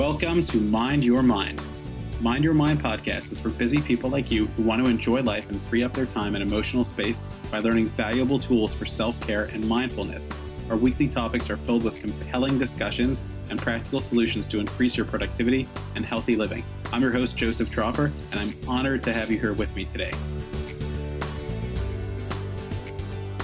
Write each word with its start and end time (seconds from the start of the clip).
Welcome 0.00 0.44
to 0.44 0.56
Mind 0.56 1.04
Your 1.04 1.22
Mind. 1.22 1.62
Mind 2.22 2.42
Your 2.42 2.54
Mind 2.54 2.82
podcast 2.82 3.32
is 3.32 3.38
for 3.38 3.50
busy 3.50 3.82
people 3.82 4.08
like 4.08 4.30
you 4.30 4.46
who 4.46 4.62
want 4.62 4.82
to 4.82 4.90
enjoy 4.90 5.20
life 5.20 5.50
and 5.50 5.60
free 5.64 5.82
up 5.82 5.92
their 5.92 6.06
time 6.06 6.34
and 6.34 6.42
emotional 6.42 6.86
space 6.86 7.26
by 7.50 7.58
learning 7.58 7.88
valuable 7.88 8.38
tools 8.38 8.72
for 8.72 8.86
self 8.86 9.20
care 9.20 9.44
and 9.52 9.62
mindfulness. 9.68 10.30
Our 10.70 10.78
weekly 10.78 11.06
topics 11.06 11.50
are 11.50 11.58
filled 11.58 11.84
with 11.84 12.00
compelling 12.00 12.58
discussions 12.58 13.20
and 13.50 13.60
practical 13.60 14.00
solutions 14.00 14.46
to 14.46 14.58
increase 14.58 14.96
your 14.96 15.04
productivity 15.04 15.68
and 15.94 16.06
healthy 16.06 16.34
living. 16.34 16.64
I'm 16.94 17.02
your 17.02 17.12
host, 17.12 17.36
Joseph 17.36 17.70
Tropper, 17.70 18.10
and 18.30 18.40
I'm 18.40 18.54
honored 18.66 19.02
to 19.02 19.12
have 19.12 19.30
you 19.30 19.38
here 19.38 19.52
with 19.52 19.76
me 19.76 19.84
today. 19.84 20.12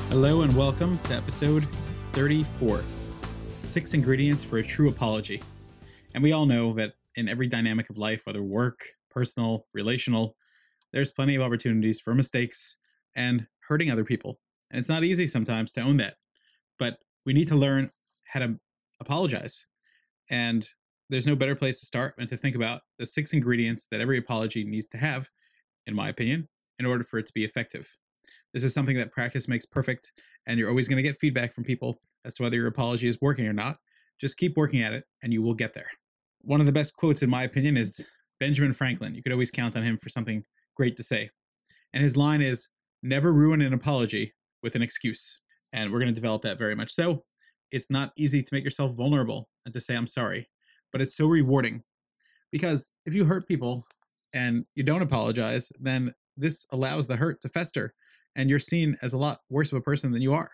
Hello, 0.09 0.41
and 0.41 0.57
welcome 0.57 0.98
to 1.00 1.14
episode 1.16 1.66
34 2.14 2.82
Six 3.62 3.93
Ingredients 3.93 4.43
for 4.43 4.57
a 4.57 4.64
True 4.64 4.88
Apology. 4.88 5.43
And 6.16 6.22
we 6.22 6.32
all 6.32 6.46
know 6.46 6.72
that 6.72 6.94
in 7.14 7.28
every 7.28 7.46
dynamic 7.46 7.90
of 7.90 7.98
life, 7.98 8.22
whether 8.24 8.42
work, 8.42 8.86
personal, 9.10 9.66
relational, 9.74 10.34
there's 10.91 11.12
plenty 11.12 11.34
of 11.34 11.42
opportunities 11.42 12.00
for 12.00 12.14
mistakes 12.14 12.78
and 13.14 13.46
hurting 13.68 13.91
other 13.91 14.02
people. 14.02 14.41
And 14.70 14.78
it's 14.78 14.88
not 14.88 15.05
easy 15.05 15.27
sometimes 15.27 15.72
to 15.72 15.82
own 15.82 15.98
that, 15.98 16.14
but 16.78 17.00
we 17.27 17.34
need 17.34 17.48
to 17.48 17.55
learn 17.55 17.91
how 18.24 18.41
to 18.41 18.58
apologize. 18.98 19.66
And 20.30 20.66
there's 21.10 21.27
no 21.27 21.36
better 21.36 21.55
place 21.55 21.80
to 21.80 21.86
start 21.86 22.14
than 22.16 22.28
to 22.28 22.36
think 22.38 22.56
about 22.56 22.80
the 22.96 23.05
six 23.05 23.34
ingredients 23.34 23.86
that 23.88 24.00
every 24.00 24.16
apology 24.16 24.64
needs 24.64 24.88
to 24.88 24.96
have, 24.96 25.28
in 25.86 25.94
my 25.94 26.08
opinion, 26.08 26.48
in 26.78 26.86
order 26.86 27.05
for 27.05 27.19
it 27.19 27.27
to 27.27 27.33
be 27.34 27.44
effective. 27.44 27.98
This 28.55 28.64
is 28.64 28.72
something 28.72 28.96
that 28.96 29.12
practice 29.12 29.48
makes 29.48 29.66
perfect, 29.66 30.12
and 30.46 30.58
you're 30.58 30.70
always 30.70 30.88
going 30.88 30.96
to 30.96 31.02
get 31.02 31.19
feedback 31.19 31.52
from 31.52 31.64
people 31.64 32.00
as 32.24 32.34
to 32.36 32.42
whether 32.42 32.56
your 32.56 32.69
apology 32.69 33.06
is 33.06 33.20
working 33.20 33.46
or 33.46 33.52
not. 33.52 33.80
Just 34.19 34.38
keep 34.38 34.56
working 34.56 34.80
at 34.80 34.94
it, 34.94 35.05
and 35.22 35.34
you 35.34 35.42
will 35.42 35.52
get 35.52 35.74
there 35.74 35.91
one 36.46 36.60
of 36.60 36.66
the 36.66 36.73
best 36.73 36.96
quotes, 36.96 37.23
in 37.23 37.28
my 37.28 37.42
opinion, 37.42 37.77
is 37.77 38.06
Benjamin 38.38 38.73
Franklin. 38.73 39.14
You 39.14 39.23
could 39.23 39.32
always 39.32 39.50
count 39.50 39.77
on 39.77 39.82
him 39.82 39.98
for 39.98 40.09
something 40.09 40.45
great 40.77 40.97
to 40.97 41.02
say. 41.02 41.30
And 41.92 42.02
his 42.02 42.16
line 42.16 42.41
is 42.41 42.69
never 43.02 43.33
ruin 43.33 43.61
an 43.61 43.72
apology 43.72 44.34
with 44.62 44.74
an 44.74 44.83
excuse. 44.83 45.41
And 45.72 45.92
we're 45.92 45.98
going 45.98 46.12
to 46.12 46.14
develop 46.14 46.42
that 46.42 46.58
very 46.58 46.77
much 46.77 46.92
so. 46.92 47.24
It's 47.72 47.91
not 47.91 48.12
easy 48.17 48.42
to 48.42 48.55
make 48.55 48.64
yourself 48.64 48.94
vulnerable 48.94 49.48
and 49.64 49.74
to 49.74 49.80
say, 49.80 49.97
I'm 49.97 50.06
sorry, 50.06 50.48
but 50.92 51.00
it's 51.00 51.17
so 51.17 51.27
rewarding 51.27 51.83
because 52.52 52.92
if 53.05 53.12
you 53.12 53.24
hurt 53.24 53.48
people 53.48 53.84
and 54.33 54.67
you 54.77 54.84
don't 54.84 55.02
apologize, 55.02 55.72
then 55.80 56.14
this 56.36 56.64
allows 56.70 57.08
the 57.08 57.17
hurt 57.17 57.41
to 57.41 57.48
fester 57.48 57.92
and 58.36 58.48
you're 58.48 58.58
seen 58.61 58.97
as 59.02 59.12
a 59.12 59.19
lot 59.19 59.41
worse 59.50 59.72
of 59.72 59.78
a 59.78 59.83
person 59.83 60.12
than 60.12 60.22
you 60.22 60.33
are. 60.33 60.50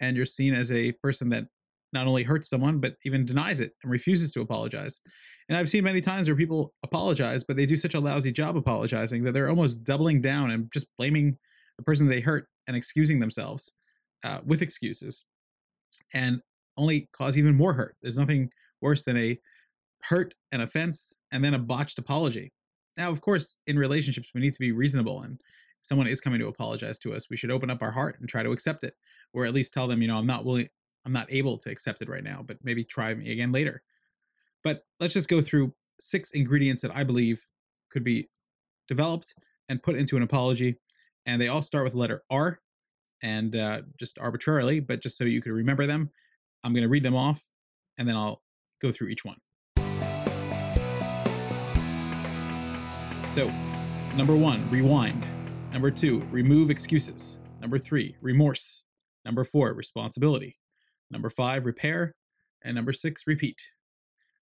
And 0.00 0.16
you're 0.16 0.26
seen 0.26 0.52
as 0.52 0.70
a 0.70 0.92
person 0.92 1.30
that 1.30 1.46
not 1.92 2.06
only 2.06 2.22
hurts 2.22 2.48
someone 2.48 2.78
but 2.78 2.96
even 3.04 3.24
denies 3.24 3.60
it 3.60 3.72
and 3.82 3.92
refuses 3.92 4.32
to 4.32 4.40
apologize. 4.40 5.00
And 5.48 5.58
I've 5.58 5.68
seen 5.68 5.84
many 5.84 6.00
times 6.00 6.28
where 6.28 6.36
people 6.36 6.74
apologize, 6.82 7.44
but 7.44 7.56
they 7.56 7.66
do 7.66 7.76
such 7.76 7.94
a 7.94 8.00
lousy 8.00 8.32
job 8.32 8.56
apologizing 8.56 9.24
that 9.24 9.32
they're 9.32 9.50
almost 9.50 9.84
doubling 9.84 10.20
down 10.20 10.50
and 10.50 10.70
just 10.72 10.88
blaming 10.96 11.38
the 11.76 11.84
person 11.84 12.08
they 12.08 12.20
hurt 12.20 12.48
and 12.66 12.76
excusing 12.76 13.20
themselves 13.20 13.72
uh, 14.24 14.40
with 14.44 14.62
excuses, 14.62 15.24
and 16.14 16.40
only 16.76 17.08
cause 17.12 17.36
even 17.36 17.56
more 17.56 17.74
hurt. 17.74 17.96
There's 18.02 18.18
nothing 18.18 18.50
worse 18.80 19.02
than 19.02 19.16
a 19.16 19.38
hurt, 20.04 20.34
an 20.52 20.60
offense, 20.60 21.14
and 21.30 21.44
then 21.44 21.54
a 21.54 21.58
botched 21.58 21.98
apology. 21.98 22.52
Now, 22.96 23.10
of 23.10 23.20
course, 23.20 23.58
in 23.66 23.78
relationships, 23.78 24.30
we 24.34 24.40
need 24.40 24.52
to 24.54 24.60
be 24.60 24.72
reasonable 24.72 25.22
and 25.22 25.40
if 25.82 25.86
someone 25.86 26.06
is 26.06 26.20
coming 26.20 26.38
to 26.38 26.46
apologize 26.46 26.98
to 27.00 27.12
us, 27.12 27.28
we 27.28 27.36
should 27.36 27.50
open 27.50 27.68
up 27.70 27.82
our 27.82 27.90
heart 27.90 28.16
and 28.20 28.28
try 28.28 28.42
to 28.42 28.52
accept 28.52 28.84
it, 28.84 28.94
or 29.32 29.44
at 29.44 29.54
least 29.54 29.74
tell 29.74 29.88
them, 29.88 30.00
you 30.00 30.08
know, 30.08 30.16
I'm 30.16 30.26
not 30.26 30.44
willing, 30.44 30.68
I'm 31.04 31.12
not 31.12 31.26
able 31.30 31.58
to 31.58 31.70
accept 31.70 32.02
it 32.02 32.08
right 32.08 32.22
now, 32.22 32.42
but 32.46 32.58
maybe 32.62 32.84
try 32.84 33.14
me 33.14 33.32
again 33.32 33.52
later. 33.52 33.82
But 34.62 34.84
let's 35.00 35.14
just 35.14 35.28
go 35.28 35.40
through 35.40 35.74
six 36.00 36.30
ingredients 36.30 36.82
that 36.82 36.94
I 36.94 37.04
believe 37.04 37.48
could 37.90 38.04
be 38.04 38.28
developed 38.88 39.34
and 39.68 39.82
put 39.82 39.96
into 39.96 40.16
an 40.16 40.22
apology. 40.22 40.76
And 41.26 41.40
they 41.40 41.48
all 41.48 41.62
start 41.62 41.84
with 41.84 41.92
the 41.92 41.98
letter 41.98 42.22
R 42.30 42.60
and 43.22 43.54
uh, 43.54 43.82
just 43.96 44.18
arbitrarily, 44.18 44.80
but 44.80 45.00
just 45.00 45.16
so 45.16 45.24
you 45.24 45.40
could 45.40 45.52
remember 45.52 45.86
them, 45.86 46.10
I'm 46.64 46.72
going 46.72 46.82
to 46.82 46.88
read 46.88 47.04
them 47.04 47.16
off 47.16 47.50
and 47.98 48.08
then 48.08 48.16
I'll 48.16 48.42
go 48.80 48.90
through 48.90 49.08
each 49.08 49.24
one. 49.24 49.38
So, 53.30 53.48
number 54.14 54.36
one, 54.36 54.68
rewind. 54.70 55.26
Number 55.72 55.90
two, 55.90 56.20
remove 56.30 56.70
excuses. 56.70 57.40
Number 57.60 57.78
three, 57.78 58.16
remorse. 58.20 58.84
Number 59.24 59.44
four, 59.44 59.72
responsibility. 59.72 60.58
Number 61.12 61.30
five, 61.30 61.66
repair. 61.66 62.14
And 62.64 62.74
number 62.74 62.92
six, 62.92 63.24
repeat. 63.26 63.60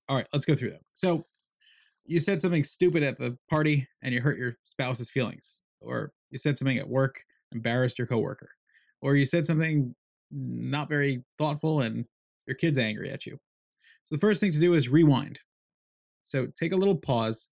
All 0.08 0.16
right, 0.16 0.26
let's 0.32 0.44
go 0.44 0.54
through 0.54 0.70
them. 0.70 0.82
So 0.94 1.24
you 2.06 2.20
said 2.20 2.40
something 2.40 2.64
stupid 2.64 3.02
at 3.02 3.18
the 3.18 3.36
party 3.48 3.88
and 4.02 4.14
you 4.14 4.20
hurt 4.20 4.38
your 4.38 4.56
spouse's 4.64 5.10
feelings, 5.10 5.62
or 5.80 6.12
you 6.30 6.38
said 6.38 6.58
something 6.58 6.78
at 6.78 6.88
work, 6.88 7.24
embarrassed 7.52 7.98
your 7.98 8.06
coworker, 8.06 8.50
or 9.00 9.16
you 9.16 9.26
said 9.26 9.46
something 9.46 9.94
not 10.30 10.88
very 10.88 11.24
thoughtful 11.38 11.80
and 11.80 12.06
your 12.46 12.54
kid's 12.54 12.78
angry 12.78 13.10
at 13.10 13.26
you. 13.26 13.38
So 14.04 14.14
the 14.14 14.20
first 14.20 14.40
thing 14.40 14.52
to 14.52 14.60
do 14.60 14.74
is 14.74 14.88
rewind. 14.88 15.40
So 16.22 16.46
take 16.46 16.72
a 16.72 16.76
little 16.76 16.96
pause 16.96 17.50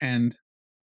and 0.00 0.36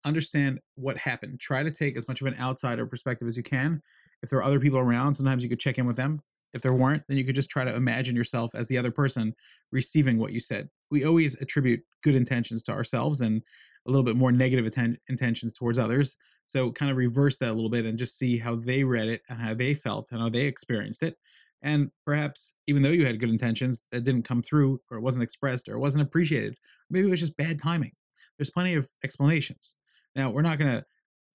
understand 0.04 0.60
what 0.75 0.99
happened. 0.99 1.41
Try 1.41 1.62
to 1.62 1.70
take 1.70 1.97
as 1.97 2.09
much 2.09 2.20
of 2.20 2.26
an 2.26 2.37
outsider 2.38 2.87
perspective 2.87 3.28
as 3.28 3.37
you 3.37 3.43
can. 3.43 3.82
If 4.22 4.31
there 4.31 4.38
are 4.38 4.44
other 4.44 4.60
people 4.60 4.78
around, 4.78 5.14
sometimes 5.14 5.43
you 5.43 5.49
could 5.49 5.60
check 5.60 5.78
in 5.78 5.87
with 5.87 5.97
them. 5.97 6.22
If 6.52 6.62
there 6.62 6.72
weren't, 6.72 7.04
then 7.08 7.16
you 7.16 7.24
could 7.24 7.34
just 7.34 7.50
try 7.50 7.64
to 7.64 7.74
imagine 7.74 8.14
yourself 8.14 8.54
as 8.54 8.68
the 8.68 8.78
other 8.78 8.90
person 8.90 9.34
receiving 9.70 10.18
what 10.18 10.32
you 10.32 10.40
said. 10.40 10.68
We 10.90 11.04
always 11.04 11.40
attribute 11.40 11.80
good 12.02 12.14
intentions 12.14 12.62
to 12.64 12.72
ourselves 12.72 13.20
and 13.20 13.42
a 13.86 13.90
little 13.90 14.04
bit 14.04 14.16
more 14.16 14.32
negative 14.32 14.66
atten- 14.66 14.98
intentions 15.08 15.54
towards 15.54 15.78
others. 15.78 16.16
So 16.46 16.70
kind 16.70 16.90
of 16.90 16.96
reverse 16.96 17.38
that 17.38 17.50
a 17.50 17.54
little 17.54 17.70
bit 17.70 17.86
and 17.86 17.98
just 17.98 18.18
see 18.18 18.38
how 18.38 18.54
they 18.54 18.84
read 18.84 19.08
it 19.08 19.22
and 19.28 19.38
how 19.38 19.54
they 19.54 19.74
felt 19.74 20.08
and 20.12 20.20
how 20.20 20.28
they 20.28 20.42
experienced 20.42 21.02
it. 21.02 21.16
And 21.62 21.90
perhaps 22.04 22.54
even 22.66 22.82
though 22.82 22.90
you 22.90 23.06
had 23.06 23.20
good 23.20 23.30
intentions, 23.30 23.84
that 23.92 24.02
didn't 24.02 24.24
come 24.24 24.42
through 24.42 24.80
or 24.90 24.98
it 24.98 25.02
wasn't 25.02 25.22
expressed 25.22 25.69
or 25.69 25.74
it 25.76 25.80
wasn't 25.80 26.02
appreciated. 26.02 26.56
Maybe 26.90 27.06
it 27.06 27.10
was 27.10 27.20
just 27.20 27.36
bad 27.36 27.60
timing. 27.60 27.92
There's 28.36 28.50
plenty 28.50 28.74
of 28.74 28.90
explanations. 29.02 29.76
Now, 30.14 30.30
we're 30.30 30.42
not 30.42 30.58
going 30.58 30.72
to 30.72 30.84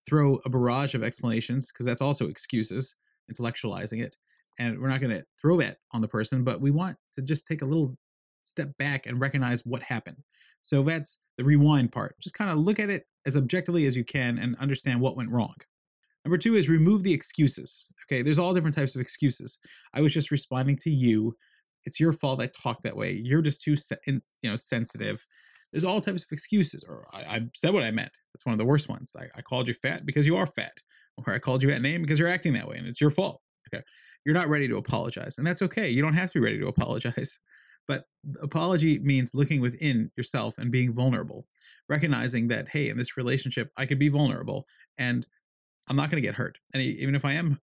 throw 0.07 0.39
a 0.45 0.49
barrage 0.49 0.93
of 0.93 1.03
explanations 1.03 1.71
because 1.71 1.85
that's 1.85 2.01
also 2.01 2.27
excuses, 2.27 2.95
intellectualizing 3.31 4.03
it 4.03 4.17
and 4.57 4.79
we're 4.79 4.89
not 4.89 5.01
going 5.01 5.15
to 5.15 5.23
throw 5.41 5.59
it 5.59 5.77
on 5.91 6.01
the 6.01 6.07
person, 6.07 6.43
but 6.43 6.61
we 6.61 6.71
want 6.71 6.97
to 7.13 7.21
just 7.21 7.45
take 7.47 7.61
a 7.61 7.65
little 7.65 7.95
step 8.41 8.69
back 8.77 9.05
and 9.05 9.19
recognize 9.19 9.61
what 9.65 9.83
happened. 9.83 10.17
So 10.63 10.81
that's 10.83 11.17
the 11.37 11.43
rewind 11.43 11.91
part. 11.91 12.15
Just 12.19 12.35
kind 12.35 12.49
of 12.49 12.57
look 12.57 12.79
at 12.79 12.89
it 12.89 13.05
as 13.25 13.37
objectively 13.37 13.85
as 13.85 13.95
you 13.95 14.03
can 14.03 14.37
and 14.37 14.55
understand 14.57 15.01
what 15.01 15.15
went 15.15 15.31
wrong. 15.31 15.55
Number 16.25 16.37
two 16.37 16.55
is 16.55 16.67
remove 16.67 17.03
the 17.03 17.13
excuses. 17.13 17.85
Okay, 18.05 18.21
there's 18.21 18.39
all 18.39 18.53
different 18.53 18.75
types 18.75 18.95
of 18.95 19.01
excuses. 19.01 19.57
I 19.93 20.01
was 20.01 20.13
just 20.13 20.31
responding 20.31 20.77
to 20.81 20.89
you. 20.89 21.35
It's 21.85 21.99
your 21.99 22.11
fault 22.11 22.41
I 22.41 22.47
talked 22.47 22.83
that 22.83 22.97
way. 22.97 23.11
You're 23.23 23.41
just 23.41 23.61
too, 23.61 23.75
you 24.07 24.21
know, 24.43 24.55
sensitive. 24.55 25.25
There's 25.71 25.85
all 25.85 26.01
types 26.01 26.23
of 26.23 26.31
excuses. 26.31 26.83
Or 26.87 27.05
I, 27.13 27.19
I 27.19 27.41
said 27.55 27.73
what 27.73 27.83
I 27.83 27.91
meant. 27.91 28.11
That's 28.33 28.45
one 28.45 28.53
of 28.53 28.59
the 28.59 28.65
worst 28.65 28.89
ones. 28.89 29.13
I, 29.17 29.27
I 29.37 29.41
called 29.41 29.67
you 29.67 29.73
fat 29.73 30.05
because 30.05 30.25
you 30.25 30.35
are 30.35 30.45
fat, 30.45 30.73
or 31.17 31.33
I 31.33 31.39
called 31.39 31.63
you 31.63 31.71
that 31.71 31.81
name 31.81 32.01
because 32.01 32.19
you're 32.19 32.27
acting 32.27 32.53
that 32.53 32.67
way, 32.67 32.77
and 32.77 32.87
it's 32.87 33.01
your 33.01 33.09
fault. 33.09 33.41
Okay, 33.73 33.83
you're 34.27 34.35
not 34.35 34.49
ready 34.49 34.67
to 34.67 34.75
apologize. 34.75 35.37
And 35.37 35.47
that's 35.47 35.61
okay. 35.61 35.89
You 35.89 36.01
don't 36.01 36.13
have 36.13 36.31
to 36.33 36.39
be 36.39 36.43
ready 36.43 36.59
to 36.59 36.67
apologize. 36.67 37.39
But 37.87 38.03
apology 38.41 38.99
means 38.99 39.33
looking 39.33 39.61
within 39.61 40.11
yourself 40.17 40.57
and 40.57 40.69
being 40.69 40.91
vulnerable, 40.91 41.47
recognizing 41.87 42.49
that, 42.49 42.67
hey, 42.67 42.89
in 42.89 42.97
this 42.97 43.15
relationship, 43.15 43.71
I 43.77 43.85
could 43.85 43.97
be 43.97 44.09
vulnerable 44.09 44.67
and 44.97 45.25
I'm 45.89 45.95
not 45.95 46.11
going 46.11 46.21
to 46.21 46.27
get 46.27 46.35
hurt. 46.35 46.57
And 46.73 46.83
even 46.83 47.15
if 47.15 47.23
I 47.23 47.31
am 47.31 47.61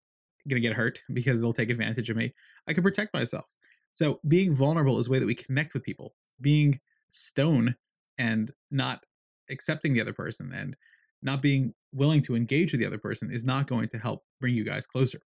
going 0.48 0.62
to 0.62 0.66
get 0.66 0.78
hurt 0.78 1.02
because 1.14 1.42
they'll 1.42 1.52
take 1.52 1.70
advantage 1.70 2.10
of 2.10 2.16
me, 2.16 2.34
I 2.70 2.72
can 2.72 2.84
protect 2.84 3.14
myself. 3.14 3.48
So 3.92 4.22
being 4.26 4.54
vulnerable 4.54 4.98
is 4.98 5.10
a 5.10 5.12
way 5.12 5.20
that 5.20 5.26
we 5.26 5.36
connect 5.36 5.74
with 5.74 5.84
people. 5.84 6.14
Being 6.40 6.80
stone 7.10 7.76
and 8.18 8.50
not 8.72 9.04
accepting 9.50 9.94
the 9.94 10.00
other 10.00 10.14
person 10.14 10.54
and 10.56 10.78
not 11.22 11.42
being 11.42 11.74
willing 11.92 12.22
to 12.22 12.36
engage 12.38 12.72
with 12.72 12.80
the 12.80 12.88
other 12.88 12.98
person 12.98 13.30
is 13.30 13.44
not 13.44 13.68
going 13.68 13.90
to 13.90 13.98
help 13.98 14.24
bring 14.40 14.56
you 14.56 14.64
guys 14.64 14.88
closer. 14.88 15.20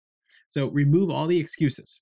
So 0.48 0.68
remove 0.68 1.10
all 1.10 1.26
the 1.26 1.38
excuses 1.38 2.00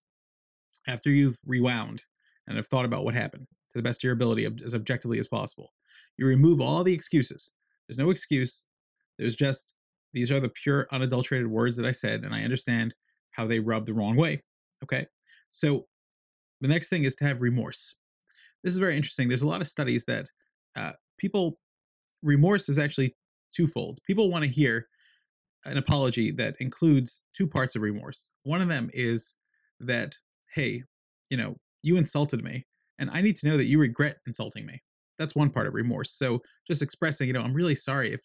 after 0.87 1.11
you've 1.11 1.39
rewound 1.47 2.05
and 2.47 2.57
have 2.57 2.67
thought 2.67 2.85
about 2.85 3.05
what 3.05 3.15
happened 3.15 3.47
to 3.73 3.79
the 3.79 3.83
best 3.83 4.01
of 4.01 4.05
your 4.05 4.13
ability 4.13 4.49
as 4.65 4.75
objectively 4.75 5.19
as 5.19 5.29
possible. 5.29 5.73
You 6.19 6.27
remove 6.27 6.61
all 6.61 6.85
the 6.85 6.95
excuses. 6.95 7.53
There's 7.89 7.99
no 7.99 8.11
excuse. 8.11 8.65
There's 9.19 9.37
just 9.37 9.75
these 10.13 10.31
are 10.31 10.41
the 10.41 10.51
pure, 10.51 10.87
unadulterated 10.93 11.49
words 11.49 11.77
that 11.77 11.87
I 11.87 11.93
said, 11.93 12.23
and 12.25 12.35
I 12.35 12.45
understand 12.45 12.95
how 13.31 13.47
they 13.47 13.61
rub 13.61 13.87
the 13.87 13.95
wrong 13.95 14.17
way. 14.17 14.43
Okay. 14.83 15.07
So 15.51 15.87
the 16.61 16.69
next 16.69 16.89
thing 16.89 17.05
is 17.05 17.15
to 17.17 17.25
have 17.25 17.41
remorse. 17.41 17.95
This 18.63 18.73
is 18.73 18.79
very 18.79 18.97
interesting. 18.97 19.29
There's 19.29 19.43
a 19.43 19.49
lot 19.49 19.61
of 19.61 19.67
studies 19.67 20.05
that 20.05 20.27
uh, 20.77 20.93
people, 21.19 21.59
remorse 22.23 22.69
is 22.69 22.79
actually 22.79 23.17
twofold. 23.55 23.99
People 24.07 24.31
want 24.31 24.45
to 24.45 24.51
hear 24.51 24.89
an 25.65 25.79
apology 25.79 26.31
that 26.33 26.57
includes 26.59 27.21
two 27.35 27.47
parts 27.47 27.77
of 27.77 27.83
remorse. 27.83 28.31
One 28.43 28.61
of 28.61 28.69
them 28.69 28.91
is 28.93 29.35
that, 29.81 30.17
hey, 30.55 30.85
you 31.31 31.37
know, 31.37 31.57
you 31.83 31.97
insulted 31.97 32.43
me, 32.43 32.67
and 32.99 33.11
I 33.11 33.21
need 33.21 33.37
to 33.37 33.49
know 33.49 33.57
that 33.57 33.65
you 33.67 33.79
regret 33.79 34.19
insulting 34.27 34.67
me. 34.67 34.83
that's 35.19 35.35
one 35.35 35.51
part 35.51 35.67
of 35.67 35.75
remorse. 35.75 36.11
So 36.11 36.43
just 36.67 36.83
expressing, 36.83 37.29
you 37.29 37.33
know, 37.33 37.43
I'm 37.43 37.55
really 37.55 37.75
sorry 37.75 38.13
if 38.13 38.21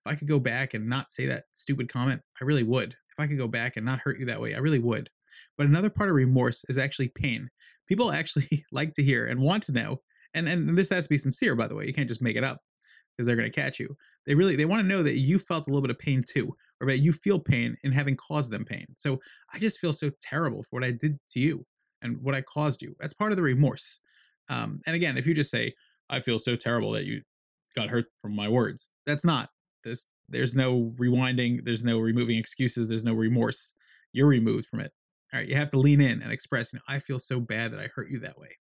if 0.00 0.10
I 0.10 0.14
could 0.14 0.28
go 0.28 0.38
back 0.38 0.72
and 0.72 0.88
not 0.88 1.10
say 1.10 1.26
that 1.26 1.44
stupid 1.52 1.90
comment, 1.90 2.22
I 2.40 2.44
really 2.44 2.62
would. 2.62 2.92
If 2.92 3.20
I 3.20 3.26
could 3.26 3.36
go 3.36 3.48
back 3.48 3.76
and 3.76 3.84
not 3.84 4.00
hurt 4.00 4.18
you 4.18 4.24
that 4.26 4.40
way, 4.40 4.54
I 4.54 4.58
really 4.58 4.78
would. 4.78 5.10
But 5.58 5.66
another 5.66 5.90
part 5.90 6.08
of 6.08 6.14
remorse 6.14 6.64
is 6.70 6.78
actually 6.78 7.08
pain. 7.08 7.50
People 7.86 8.10
actually 8.12 8.64
like 8.72 8.94
to 8.94 9.02
hear 9.02 9.26
and 9.26 9.40
want 9.40 9.64
to 9.64 9.72
know, 9.72 10.00
and 10.32 10.48
and 10.48 10.78
this 10.78 10.88
has 10.90 11.04
to 11.04 11.10
be 11.10 11.18
sincere, 11.18 11.54
by 11.54 11.66
the 11.66 11.74
way. 11.74 11.86
You 11.86 11.92
can't 11.92 12.08
just 12.08 12.22
make 12.22 12.36
it 12.36 12.44
up 12.44 12.62
because 13.20 13.26
they're 13.26 13.36
going 13.36 13.50
to 13.50 13.60
catch 13.60 13.78
you. 13.78 13.94
They 14.24 14.34
really 14.34 14.56
they 14.56 14.64
want 14.64 14.80
to 14.80 14.88
know 14.88 15.02
that 15.02 15.18
you 15.18 15.38
felt 15.38 15.66
a 15.66 15.70
little 15.70 15.82
bit 15.82 15.90
of 15.90 15.98
pain 15.98 16.24
too, 16.26 16.56
or 16.80 16.86
that 16.86 17.00
you 17.00 17.12
feel 17.12 17.38
pain 17.38 17.76
in 17.82 17.92
having 17.92 18.16
caused 18.16 18.50
them 18.50 18.64
pain. 18.64 18.86
So 18.96 19.20
I 19.52 19.58
just 19.58 19.78
feel 19.78 19.92
so 19.92 20.10
terrible 20.22 20.62
for 20.62 20.70
what 20.76 20.84
I 20.84 20.92
did 20.92 21.18
to 21.32 21.38
you 21.38 21.66
and 22.00 22.22
what 22.22 22.34
I 22.34 22.40
caused 22.40 22.80
you. 22.80 22.96
That's 22.98 23.12
part 23.12 23.30
of 23.32 23.36
the 23.36 23.42
remorse. 23.42 23.98
Um, 24.48 24.80
and 24.86 24.96
again, 24.96 25.18
if 25.18 25.26
you 25.26 25.34
just 25.34 25.50
say, 25.50 25.74
"I 26.08 26.20
feel 26.20 26.38
so 26.38 26.56
terrible 26.56 26.92
that 26.92 27.04
you 27.04 27.22
got 27.76 27.90
hurt 27.90 28.06
from 28.16 28.34
my 28.34 28.48
words," 28.48 28.90
that's 29.04 29.24
not 29.24 29.50
this. 29.84 30.06
There's 30.26 30.54
no 30.54 30.94
rewinding. 30.96 31.66
There's 31.66 31.84
no 31.84 31.98
removing 31.98 32.38
excuses. 32.38 32.88
There's 32.88 33.04
no 33.04 33.14
remorse. 33.14 33.74
You're 34.14 34.28
removed 34.28 34.66
from 34.66 34.80
it. 34.80 34.92
All 35.34 35.40
right, 35.40 35.48
you 35.48 35.56
have 35.56 35.70
to 35.70 35.78
lean 35.78 36.00
in 36.00 36.22
and 36.22 36.32
express. 36.32 36.72
You 36.72 36.78
know, 36.78 36.84
I 36.88 37.00
feel 37.00 37.18
so 37.18 37.38
bad 37.38 37.72
that 37.72 37.80
I 37.80 37.90
hurt 37.94 38.10
you 38.10 38.18
that 38.20 38.38
way. 38.38 38.56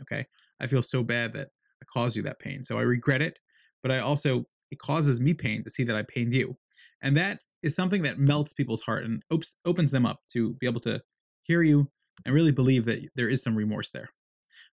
Okay, 0.00 0.26
I 0.58 0.68
feel 0.68 0.82
so 0.82 1.02
bad 1.02 1.34
that 1.34 1.48
I 1.82 1.86
caused 1.92 2.16
you 2.16 2.22
that 2.22 2.38
pain. 2.38 2.64
So 2.64 2.78
I 2.78 2.82
regret 2.82 3.22
it, 3.22 3.38
but 3.82 3.90
I 3.90 3.98
also 3.98 4.44
it 4.70 4.78
causes 4.78 5.20
me 5.20 5.34
pain 5.34 5.64
to 5.64 5.70
see 5.70 5.84
that 5.84 5.96
I 5.96 6.02
pained 6.02 6.32
you, 6.32 6.56
and 7.02 7.16
that 7.16 7.40
is 7.62 7.74
something 7.74 8.02
that 8.02 8.18
melts 8.18 8.52
people's 8.52 8.82
heart 8.82 9.04
and 9.04 9.22
op- 9.30 9.42
opens 9.64 9.90
them 9.90 10.06
up 10.06 10.20
to 10.32 10.54
be 10.54 10.66
able 10.66 10.80
to 10.80 11.02
hear 11.42 11.62
you 11.62 11.90
and 12.24 12.34
really 12.34 12.52
believe 12.52 12.84
that 12.86 13.08
there 13.16 13.28
is 13.28 13.42
some 13.42 13.56
remorse 13.56 13.90
there. 13.90 14.10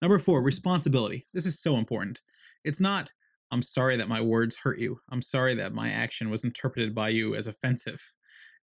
Number 0.02 0.18
four, 0.18 0.42
responsibility. 0.42 1.26
This 1.32 1.46
is 1.46 1.60
so 1.60 1.76
important. 1.76 2.20
It's 2.64 2.80
not, 2.80 3.10
I'm 3.50 3.62
sorry 3.62 3.96
that 3.96 4.08
my 4.08 4.20
words 4.20 4.56
hurt 4.62 4.78
you. 4.78 4.98
I'm 5.10 5.22
sorry 5.22 5.54
that 5.54 5.72
my 5.72 5.90
action 5.90 6.30
was 6.30 6.44
interpreted 6.44 6.94
by 6.94 7.10
you 7.10 7.34
as 7.34 7.46
offensive. 7.46 8.12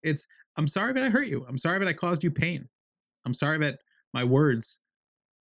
It's, 0.02 0.26
I'm 0.56 0.68
sorry 0.68 0.92
that 0.92 1.02
I 1.02 1.10
hurt 1.10 1.26
you. 1.26 1.44
I'm 1.48 1.58
sorry 1.58 1.78
that 1.78 1.88
I 1.88 1.92
caused 1.92 2.22
you 2.22 2.30
pain. 2.30 2.68
I'm 3.24 3.34
sorry 3.34 3.58
that 3.58 3.78
my 4.12 4.24
words 4.24 4.80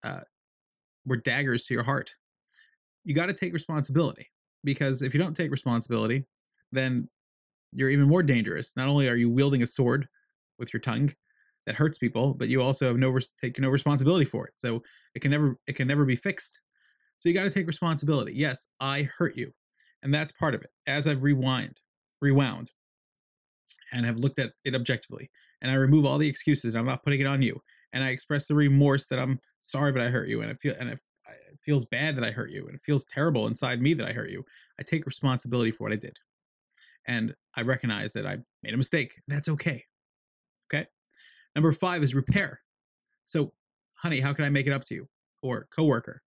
uh, 0.05 0.21
were 1.05 1.17
daggers 1.17 1.67
to 1.67 1.75
your 1.75 1.83
heart. 1.85 2.15
You 3.05 3.15
got 3.15 3.27
to 3.27 3.33
take 3.33 3.53
responsibility 3.53 4.29
because 4.65 5.03
if 5.03 5.15
you 5.15 5.21
don't 5.21 5.35
take 5.35 5.51
responsibility, 5.51 6.27
then 6.73 7.09
you're 7.73 7.91
even 7.91 8.09
more 8.09 8.23
dangerous. 8.23 8.77
Not 8.77 8.89
only 8.89 9.09
are 9.09 9.17
you 9.17 9.31
wielding 9.31 9.63
a 9.63 9.67
sword 9.67 10.09
with 10.59 10.73
your 10.73 10.81
tongue 10.81 11.15
that 11.67 11.77
hurts 11.77 11.99
people, 11.99 12.35
but 12.35 12.49
you 12.49 12.63
also 12.63 12.89
have 12.89 12.97
no 12.97 13.11
res- 13.11 13.31
take 13.41 13.59
no 13.59 13.69
responsibility 13.69 14.25
for 14.25 14.47
it. 14.47 14.55
So 14.57 14.83
it 15.15 15.21
can 15.21 15.31
never 15.31 15.57
it 15.67 15.75
can 15.75 15.89
never 15.89 16.05
be 16.05 16.17
fixed. 16.17 16.61
So 17.19 17.29
you 17.29 17.35
got 17.35 17.45
to 17.45 17.51
take 17.51 17.67
responsibility. 17.67 18.33
Yes, 18.35 18.67
I 18.81 19.03
hurt 19.03 19.37
you, 19.37 19.53
and 20.03 20.13
that's 20.13 20.33
part 20.33 20.55
of 20.55 20.63
it. 20.63 20.71
As 20.87 21.07
I've 21.07 21.23
rewind, 21.23 21.81
rewound, 22.21 22.73
and 23.93 24.07
have 24.07 24.19
looked 24.19 24.39
at 24.39 24.53
it 24.65 24.75
objectively, 24.75 25.31
and 25.61 25.71
I 25.71 25.75
remove 25.75 26.07
all 26.07 26.19
the 26.19 26.29
excuses, 26.29 26.75
and 26.75 26.81
I'm 26.81 26.87
not 26.87 27.05
putting 27.05 27.21
it 27.21 27.27
on 27.27 27.43
you, 27.43 27.61
and 27.93 28.03
I 28.03 28.09
express 28.09 28.47
the 28.47 28.55
remorse 28.55 29.07
that 29.07 29.19
I'm 29.19 29.39
sorry 29.61 29.93
that 29.93 30.03
I 30.03 30.09
hurt 30.09 30.29
you, 30.29 30.41
and 30.41 30.51
I 30.51 30.55
feel 30.55 30.75
and 30.81 30.99
it 31.61 31.65
feels 31.65 31.85
bad 31.85 32.17
that 32.17 32.25
I 32.25 32.31
hurt 32.33 32.51
you, 32.51 32.67
and 32.67 32.75
it 32.75 32.81
feels 32.83 33.05
terrible 33.05 33.47
inside 33.47 33.83
me 33.83 33.95
that 33.95 34.09
I 34.09 34.13
hurt 34.13 34.31
you. 34.31 34.45
I 34.79 34.83
take 34.83 35.07
responsibility 35.07 35.71
for 35.71 35.85
what 35.85 35.93
I 35.93 35.97
did 35.97 36.19
and 37.07 37.35
I 37.57 37.63
recognize 37.63 38.13
that 38.13 38.27
I 38.27 38.39
made 38.63 38.75
a 38.75 38.77
mistake. 38.77 39.15
That's 39.29 39.49
okay. 39.49 39.85
Okay. 40.73 40.87
Number 41.57 41.73
five 41.73 42.03
is 42.03 42.15
repair. 42.15 42.63
So, 43.27 43.53
honey, 43.97 44.21
how 44.21 44.33
can 44.33 44.45
I 44.45 44.51
make 44.51 44.67
it 44.67 44.73
up 44.73 44.85
to 44.85 44.95
you? 44.95 45.09
Or 45.43 45.69
coworker, 45.75 46.23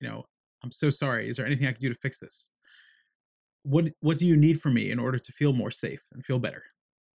you 0.00 0.08
know, 0.08 0.24
I'm 0.62 0.72
so 0.72 0.90
sorry. 0.90 1.28
Is 1.28 1.36
there 1.38 1.46
anything 1.46 1.66
I 1.66 1.72
can 1.72 1.80
do 1.80 1.88
to 1.88 1.94
fix 1.94 2.18
this? 2.20 2.50
What 3.62 3.92
What 4.00 4.18
do 4.18 4.26
you 4.26 4.36
need 4.36 4.60
from 4.60 4.74
me 4.74 4.90
in 4.90 4.98
order 4.98 5.18
to 5.18 5.32
feel 5.32 5.52
more 5.52 5.70
safe 5.70 6.04
and 6.12 6.24
feel 6.24 6.38
better? 6.38 6.64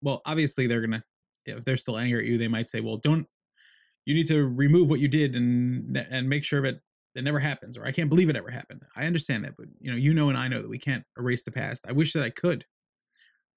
Well, 0.02 0.22
obviously 0.26 0.68
they're 0.68 0.82
gonna, 0.82 1.04
if 1.46 1.66
they're 1.66 1.78
still 1.78 1.98
angry 1.98 2.20
at 2.20 2.26
you, 2.26 2.38
they 2.38 2.48
might 2.48 2.70
say, 2.70 2.82
"Well, 2.82 2.98
don't. 2.98 3.28
You 4.06 4.14
need 4.14 4.28
to 4.28 4.46
remove 4.46 4.90
what 4.90 5.00
you 5.00 5.08
did 5.08 5.36
and 5.36 5.98
and 5.98 6.30
make 6.30 6.44
sure 6.44 6.62
that 6.62 6.82
it 7.16 7.24
never 7.24 7.40
happens." 7.40 7.78
Or 7.78 7.86
I 7.86 7.92
can't 7.92 8.10
believe 8.10 8.30
it 8.30 8.36
ever 8.36 8.52
happened. 8.52 8.84
I 8.96 9.06
understand 9.06 9.44
that, 9.46 9.56
but 9.58 9.68
you 9.80 9.92
know, 9.92 9.98
you 9.98 10.14
know, 10.14 10.30
and 10.30 10.38
I 10.38 10.48
know 10.48 10.62
that 10.62 10.70
we 10.70 10.80
can't 10.80 11.06
erase 11.18 11.44
the 11.44 11.52
past. 11.52 11.86
I 11.88 11.92
wish 11.92 12.14
that 12.14 12.24
I 12.24 12.30
could 12.30 12.66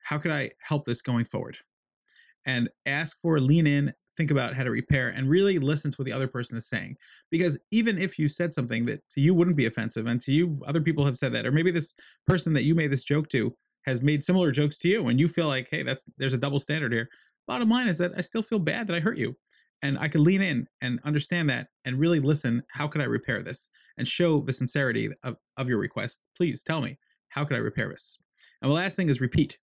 how 0.07 0.19
could 0.19 0.31
I 0.31 0.53
help 0.61 0.85
this 0.85 1.03
going 1.03 1.25
forward? 1.25 1.59
And 2.45 2.71
ask 2.87 3.19
for, 3.19 3.41
lean 3.41 3.67
in, 3.67 3.93
think 4.17 4.31
about 4.31 4.55
how 4.55 4.63
to 4.63 4.71
repair, 4.71 5.09
and 5.09 5.29
really 5.29 5.59
listen 5.59 5.91
to 5.91 5.97
what 5.97 6.05
the 6.05 6.13
other 6.13 6.29
person 6.29 6.57
is 6.57 6.69
saying. 6.69 6.97
Because 7.29 7.59
even 7.73 7.99
if 7.99 8.17
you 8.17 8.29
said 8.29 8.53
something 8.53 8.85
that 8.85 9.03
to 9.11 9.21
you 9.21 9.35
wouldn't 9.35 9.57
be 9.57 9.67
offensive, 9.67 10.07
and 10.07 10.21
to 10.21 10.31
you, 10.31 10.63
other 10.65 10.81
people 10.81 11.05
have 11.05 11.19
said 11.19 11.33
that, 11.33 11.45
or 11.45 11.51
maybe 11.51 11.73
this 11.73 11.93
person 12.25 12.53
that 12.55 12.63
you 12.63 12.77
made 12.77 12.93
this 12.93 13.03
joke 13.03 13.29
to 13.31 13.57
has 13.85 14.01
made 14.01 14.23
similar 14.23 14.53
jokes 14.53 14.79
to 14.79 14.89
you, 14.89 15.09
and 15.09 15.19
you 15.19 15.27
feel 15.27 15.49
like, 15.49 15.69
hey, 15.73 15.83
that's 15.83 16.05
there's 16.19 16.35
a 16.35 16.39
double 16.39 16.61
standard 16.61 16.93
here. 16.93 17.09
Bottom 17.49 17.69
line 17.69 17.89
is 17.89 17.99
that 17.99 18.13
I 18.17 18.21
still 18.21 18.43
feel 18.43 18.61
bad 18.61 18.87
that 18.87 18.95
I 18.95 19.01
hurt 19.01 19.19
you. 19.19 19.37
And 19.83 19.99
I 19.99 20.09
could 20.09 20.23
lean 20.23 20.41
in 20.41 20.69
and 20.81 21.01
understand 21.05 21.51
that 21.51 21.69
and 21.85 21.99
really 21.99 22.21
listen. 22.21 22.63
How 22.73 22.89
could 22.89 23.01
I 23.01 23.05
repair 23.05 23.43
this? 23.43 23.69
And 23.99 24.09
show 24.09 24.41
the 24.41 24.53
sincerity 24.53 25.11
of, 25.23 25.37
of 25.57 25.69
your 25.69 25.79
request. 25.79 26.23
Please 26.37 26.63
tell 26.63 26.81
me, 26.81 26.99
how 27.29 27.45
could 27.45 27.57
I 27.57 27.61
repair 27.61 27.89
this? 27.89 28.19
And 28.63 28.71
the 28.71 28.75
last 28.75 28.97
thing 28.97 29.09
is 29.09 29.21
repeat. 29.21 29.59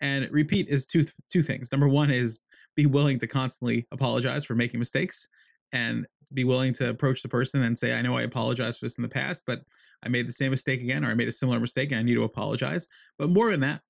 And 0.00 0.28
repeat 0.30 0.68
is 0.68 0.86
two 0.86 1.06
two 1.30 1.42
things. 1.42 1.70
Number 1.70 1.88
one 1.88 2.10
is 2.10 2.38
be 2.74 2.86
willing 2.86 3.18
to 3.20 3.26
constantly 3.26 3.86
apologize 3.92 4.44
for 4.44 4.54
making 4.54 4.80
mistakes 4.80 5.28
and 5.72 6.06
be 6.32 6.44
willing 6.44 6.72
to 6.74 6.88
approach 6.88 7.22
the 7.22 7.28
person 7.28 7.62
and 7.62 7.78
say, 7.78 7.96
I 7.96 8.02
know 8.02 8.16
I 8.16 8.22
apologized 8.22 8.80
for 8.80 8.86
this 8.86 8.98
in 8.98 9.02
the 9.02 9.08
past, 9.08 9.44
but 9.46 9.62
I 10.02 10.08
made 10.08 10.26
the 10.26 10.32
same 10.32 10.50
mistake 10.50 10.80
again, 10.80 11.04
or 11.04 11.10
I 11.10 11.14
made 11.14 11.28
a 11.28 11.32
similar 11.32 11.60
mistake 11.60 11.90
and 11.90 12.00
I 12.00 12.02
need 12.02 12.14
to 12.14 12.24
apologize. 12.24 12.88
But 13.18 13.30
more 13.30 13.50
than 13.50 13.60
that, 13.60 13.82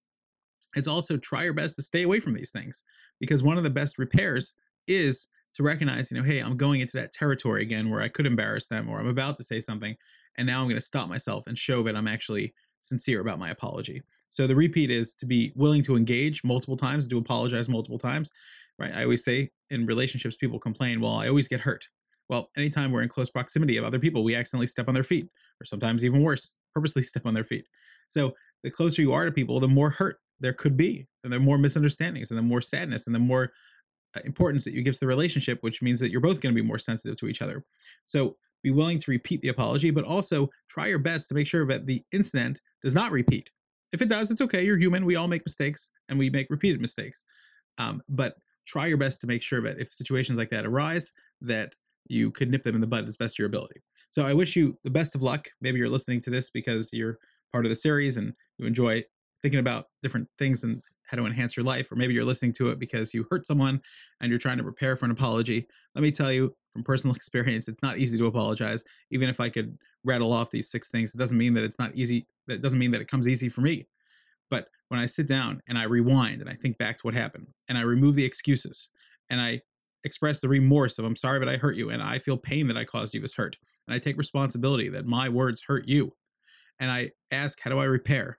it's 0.76 0.88
also 0.88 1.16
try 1.16 1.44
your 1.44 1.52
best 1.52 1.76
to 1.76 1.82
stay 1.82 2.02
away 2.02 2.20
from 2.20 2.34
these 2.34 2.50
things 2.50 2.82
because 3.20 3.42
one 3.42 3.56
of 3.56 3.64
the 3.64 3.70
best 3.70 3.98
repairs 3.98 4.54
is 4.86 5.28
to 5.54 5.62
recognize, 5.62 6.10
you 6.10 6.16
know, 6.16 6.24
hey, 6.24 6.40
I'm 6.40 6.56
going 6.56 6.80
into 6.80 6.96
that 6.96 7.12
territory 7.12 7.62
again 7.62 7.90
where 7.90 8.00
I 8.00 8.08
could 8.08 8.26
embarrass 8.26 8.66
them 8.66 8.88
or 8.88 8.98
I'm 8.98 9.06
about 9.06 9.36
to 9.38 9.44
say 9.44 9.60
something. 9.60 9.96
And 10.36 10.46
now 10.46 10.60
I'm 10.60 10.66
going 10.66 10.76
to 10.76 10.84
stop 10.84 11.08
myself 11.08 11.46
and 11.46 11.56
show 11.56 11.82
that 11.84 11.96
I'm 11.96 12.08
actually 12.08 12.54
sincere 12.80 13.20
about 13.20 13.38
my 13.38 13.50
apology. 13.50 14.02
So 14.30 14.46
the 14.46 14.56
repeat 14.56 14.90
is 14.90 15.14
to 15.16 15.26
be 15.26 15.52
willing 15.54 15.82
to 15.84 15.96
engage 15.96 16.44
multiple 16.44 16.76
times, 16.76 17.06
to 17.08 17.18
apologize 17.18 17.68
multiple 17.68 17.98
times, 17.98 18.30
right? 18.78 18.92
I 18.92 19.04
always 19.04 19.24
say 19.24 19.50
in 19.70 19.86
relationships, 19.86 20.36
people 20.36 20.58
complain, 20.58 21.00
well, 21.00 21.14
I 21.14 21.28
always 21.28 21.48
get 21.48 21.60
hurt. 21.60 21.88
Well, 22.28 22.50
anytime 22.56 22.90
we're 22.90 23.02
in 23.02 23.08
close 23.08 23.30
proximity 23.30 23.76
of 23.76 23.84
other 23.84 23.98
people, 23.98 24.24
we 24.24 24.34
accidentally 24.34 24.66
step 24.66 24.88
on 24.88 24.94
their 24.94 25.02
feet, 25.02 25.28
or 25.60 25.64
sometimes 25.64 26.04
even 26.04 26.22
worse, 26.22 26.56
purposely 26.74 27.02
step 27.02 27.26
on 27.26 27.34
their 27.34 27.44
feet. 27.44 27.66
So 28.08 28.34
the 28.62 28.70
closer 28.70 29.02
you 29.02 29.12
are 29.12 29.24
to 29.24 29.32
people, 29.32 29.60
the 29.60 29.68
more 29.68 29.90
hurt 29.90 30.18
there 30.40 30.52
could 30.52 30.76
be, 30.76 31.06
and 31.22 31.32
the 31.32 31.38
more 31.38 31.58
misunderstandings, 31.58 32.30
and 32.30 32.38
the 32.38 32.42
more 32.42 32.60
sadness, 32.60 33.06
and 33.06 33.14
the 33.14 33.20
more 33.20 33.52
importance 34.24 34.64
that 34.64 34.72
you 34.72 34.82
give 34.82 34.94
to 34.94 35.00
the 35.00 35.06
relationship, 35.06 35.58
which 35.62 35.82
means 35.82 36.00
that 36.00 36.10
you're 36.10 36.20
both 36.20 36.40
going 36.40 36.54
to 36.54 36.60
be 36.60 36.66
more 36.66 36.78
sensitive 36.78 37.18
to 37.18 37.26
each 37.26 37.42
other. 37.42 37.64
So 38.06 38.36
be 38.62 38.70
willing 38.70 38.98
to 38.98 39.10
repeat 39.10 39.42
the 39.42 39.48
apology, 39.48 39.90
but 39.90 40.04
also 40.04 40.50
try 40.68 40.86
your 40.86 40.98
best 40.98 41.28
to 41.28 41.34
make 41.34 41.46
sure 41.46 41.66
that 41.66 41.86
the 41.86 42.02
incident 42.12 42.60
does 42.82 42.94
not 42.94 43.12
repeat. 43.12 43.50
If 43.92 44.02
it 44.02 44.08
does, 44.08 44.30
it's 44.30 44.40
okay. 44.40 44.64
You're 44.64 44.78
human. 44.78 45.04
We 45.04 45.16
all 45.16 45.28
make 45.28 45.46
mistakes 45.46 45.90
and 46.08 46.18
we 46.18 46.30
make 46.30 46.48
repeated 46.50 46.80
mistakes. 46.80 47.24
Um, 47.78 48.02
but 48.08 48.34
try 48.66 48.86
your 48.86 48.96
best 48.96 49.20
to 49.20 49.26
make 49.26 49.42
sure 49.42 49.60
that 49.62 49.78
if 49.78 49.92
situations 49.92 50.38
like 50.38 50.48
that 50.48 50.66
arise, 50.66 51.12
that 51.42 51.74
you 52.06 52.30
could 52.30 52.50
nip 52.50 52.62
them 52.62 52.74
in 52.74 52.80
the 52.80 52.86
bud 52.86 53.08
as 53.08 53.16
best 53.16 53.38
your 53.38 53.46
ability. 53.46 53.80
So 54.10 54.24
I 54.24 54.32
wish 54.32 54.56
you 54.56 54.78
the 54.84 54.90
best 54.90 55.14
of 55.14 55.22
luck. 55.22 55.48
Maybe 55.60 55.78
you're 55.78 55.88
listening 55.88 56.20
to 56.22 56.30
this 56.30 56.50
because 56.50 56.92
you're 56.92 57.18
part 57.52 57.66
of 57.66 57.70
the 57.70 57.76
series 57.76 58.16
and 58.16 58.34
you 58.58 58.66
enjoy 58.66 59.04
thinking 59.44 59.60
about 59.60 59.88
different 60.00 60.26
things 60.38 60.64
and 60.64 60.82
how 61.10 61.18
to 61.18 61.26
enhance 61.26 61.54
your 61.54 61.66
life, 61.66 61.92
or 61.92 61.96
maybe 61.96 62.14
you're 62.14 62.24
listening 62.24 62.50
to 62.50 62.70
it 62.70 62.78
because 62.78 63.12
you 63.12 63.26
hurt 63.30 63.46
someone 63.46 63.78
and 64.18 64.30
you're 64.30 64.38
trying 64.38 64.56
to 64.56 64.62
prepare 64.62 64.96
for 64.96 65.04
an 65.04 65.10
apology. 65.10 65.68
Let 65.94 66.00
me 66.00 66.10
tell 66.10 66.32
you 66.32 66.56
from 66.70 66.82
personal 66.82 67.14
experience, 67.16 67.68
it's 67.68 67.82
not 67.82 67.98
easy 67.98 68.16
to 68.16 68.24
apologize. 68.24 68.84
Even 69.10 69.28
if 69.28 69.40
I 69.40 69.50
could 69.50 69.76
rattle 70.02 70.32
off 70.32 70.50
these 70.50 70.70
six 70.70 70.88
things, 70.88 71.14
it 71.14 71.18
doesn't 71.18 71.36
mean 71.36 71.52
that 71.54 71.62
it's 71.62 71.78
not 71.78 71.94
easy. 71.94 72.26
That 72.46 72.62
doesn't 72.62 72.78
mean 72.78 72.90
that 72.92 73.02
it 73.02 73.08
comes 73.08 73.28
easy 73.28 73.50
for 73.50 73.60
me. 73.60 73.86
But 74.48 74.68
when 74.88 74.98
I 74.98 75.04
sit 75.04 75.28
down 75.28 75.60
and 75.68 75.76
I 75.76 75.82
rewind 75.82 76.40
and 76.40 76.48
I 76.48 76.54
think 76.54 76.78
back 76.78 76.96
to 76.96 77.02
what 77.02 77.12
happened 77.12 77.48
and 77.68 77.76
I 77.76 77.82
remove 77.82 78.14
the 78.14 78.24
excuses 78.24 78.88
and 79.28 79.42
I 79.42 79.60
express 80.04 80.40
the 80.40 80.48
remorse 80.48 80.98
of 80.98 81.04
I'm 81.04 81.16
sorry 81.16 81.38
that 81.38 81.50
I 81.50 81.58
hurt 81.58 81.76
you 81.76 81.90
and 81.90 82.02
I 82.02 82.18
feel 82.18 82.38
pain 82.38 82.66
that 82.68 82.78
I 82.78 82.86
caused 82.86 83.12
you 83.12 83.20
this 83.20 83.34
hurt 83.34 83.58
and 83.86 83.94
I 83.94 83.98
take 83.98 84.16
responsibility 84.16 84.88
that 84.88 85.04
my 85.04 85.28
words 85.28 85.64
hurt 85.66 85.86
you 85.86 86.12
and 86.78 86.90
I 86.90 87.10
ask 87.30 87.60
how 87.60 87.70
do 87.70 87.78
I 87.78 87.84
repair 87.84 88.38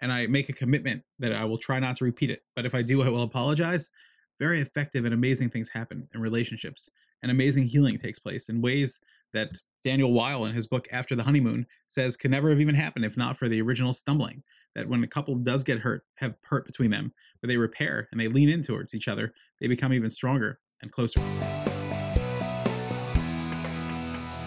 and 0.00 0.12
I 0.12 0.26
make 0.26 0.48
a 0.48 0.52
commitment 0.52 1.02
that 1.18 1.32
I 1.32 1.44
will 1.44 1.58
try 1.58 1.78
not 1.78 1.96
to 1.96 2.04
repeat 2.04 2.30
it. 2.30 2.42
But 2.54 2.66
if 2.66 2.74
I 2.74 2.82
do, 2.82 3.02
I 3.02 3.08
will 3.08 3.22
apologize. 3.22 3.90
Very 4.38 4.60
effective 4.60 5.04
and 5.04 5.14
amazing 5.14 5.50
things 5.50 5.68
happen 5.68 6.08
in 6.14 6.20
relationships, 6.20 6.90
and 7.22 7.30
amazing 7.30 7.64
healing 7.64 7.98
takes 7.98 8.18
place 8.18 8.48
in 8.48 8.60
ways 8.60 9.00
that 9.32 9.58
Daniel 9.82 10.12
Wile, 10.12 10.46
in 10.46 10.54
his 10.54 10.66
book 10.66 10.88
After 10.90 11.14
the 11.14 11.24
Honeymoon, 11.24 11.66
says 11.88 12.16
could 12.16 12.30
never 12.30 12.50
have 12.50 12.60
even 12.60 12.74
happened 12.74 13.04
if 13.04 13.16
not 13.16 13.36
for 13.36 13.48
the 13.48 13.60
original 13.60 13.92
stumbling. 13.92 14.42
That 14.74 14.88
when 14.88 15.04
a 15.04 15.08
couple 15.08 15.34
does 15.36 15.62
get 15.62 15.80
hurt, 15.80 16.04
have 16.16 16.36
hurt 16.44 16.66
between 16.66 16.90
them, 16.90 17.12
but 17.40 17.48
they 17.48 17.56
repair 17.56 18.08
and 18.10 18.20
they 18.20 18.28
lean 18.28 18.48
in 18.48 18.62
towards 18.62 18.94
each 18.94 19.08
other, 19.08 19.34
they 19.60 19.66
become 19.66 19.92
even 19.92 20.10
stronger 20.10 20.58
and 20.80 20.90
closer. 20.90 21.20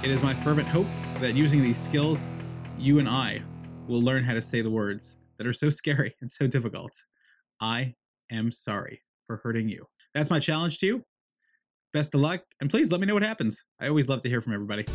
It 0.04 0.12
is 0.12 0.24
my 0.24 0.34
fervent 0.34 0.68
hope 0.68 0.88
that 1.22 1.36
using 1.36 1.62
these 1.62 1.78
skills 1.78 2.30
you 2.78 3.00
and 3.00 3.10
I 3.10 3.44
will 3.88 4.02
learn 4.02 4.24
how 4.24 4.34
to 4.34 4.42
say 4.42 4.62
the 4.62 4.70
words 4.70 5.18
that 5.38 5.48
are 5.48 5.54
so 5.54 5.70
scary 5.70 6.16
and 6.22 6.30
so 6.30 6.48
difficult. 6.48 6.92
I 7.60 7.96
am 8.32 8.52
sorry 8.52 9.02
for 9.26 9.38
hurting 9.38 9.70
you. 9.70 9.86
That's 10.14 10.30
my 10.30 10.40
challenge 10.40 10.80
to 10.80 10.86
you. 10.86 11.04
Best 11.94 12.14
of 12.14 12.22
luck, 12.22 12.42
and 12.60 12.70
please 12.70 12.92
let 12.92 13.02
me 13.02 13.08
know 13.08 13.14
what 13.14 13.24
happens. 13.24 13.66
I 13.80 13.88
always 13.88 14.10
love 14.10 14.22
to 14.22 14.30
hear 14.30 14.42
from 14.42 14.54
everybody. 14.54 14.86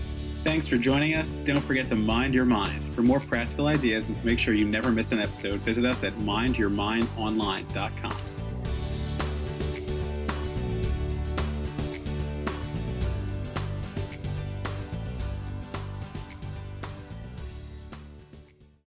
Thanks 0.45 0.67
for 0.67 0.77
joining 0.77 1.15
us. 1.15 1.37
Don't 1.45 1.61
forget 1.61 1.89
to 1.89 1.95
mind 1.95 2.35
your 2.35 2.45
mind. 2.45 2.95
For 2.95 3.03
more 3.03 3.21
practical 3.21 3.69
ideas 3.69 4.07
and 4.09 4.19
to 4.19 4.27
make 4.27 4.39
sure 4.39 4.55
you 4.55 4.67
never 4.67 4.91
miss 4.91 5.13
an 5.13 5.21
episode, 5.21 5.61
visit 5.61 5.85
us 5.85 6.03
at 6.03 6.13
mindyourmindonline.com. 6.15 8.32